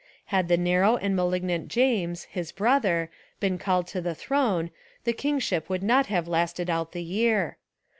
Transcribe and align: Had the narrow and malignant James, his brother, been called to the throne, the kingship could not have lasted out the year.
Had 0.33 0.47
the 0.47 0.57
narrow 0.57 0.95
and 0.97 1.15
malignant 1.15 1.67
James, 1.67 2.23
his 2.23 2.51
brother, 2.51 3.11
been 3.39 3.59
called 3.59 3.85
to 3.89 4.01
the 4.01 4.15
throne, 4.15 4.71
the 5.03 5.13
kingship 5.13 5.67
could 5.67 5.83
not 5.83 6.07
have 6.07 6.27
lasted 6.27 6.71
out 6.71 6.91
the 6.93 7.03
year. 7.03 7.57